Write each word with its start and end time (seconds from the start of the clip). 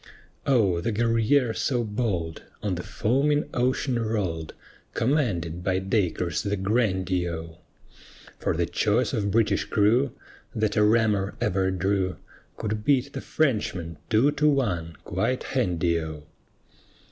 O, 0.47 0.81
the 0.81 0.91
Guerrière 0.91 1.55
so 1.55 1.83
bold 1.83 2.41
On 2.63 2.73
the 2.73 2.81
foaming 2.81 3.47
ocean 3.53 3.99
rolled, 3.99 4.55
Commanded 4.95 5.63
by 5.63 5.77
Dacres 5.77 6.41
the 6.41 6.57
grandee 6.57 7.29
O; 7.29 7.59
For 8.39 8.57
the 8.57 8.65
choice 8.65 9.13
of 9.13 9.29
British 9.29 9.65
crew 9.65 10.11
That 10.55 10.75
a 10.75 10.83
rammer 10.83 11.35
ever 11.39 11.69
drew 11.69 12.15
Could 12.57 12.83
beat 12.83 13.13
the 13.13 13.21
Frenchmen 13.21 13.97
two 14.09 14.31
to 14.31 14.49
one 14.49 14.95
quite 15.03 15.43
handy 15.43 15.99
O. 16.01 16.23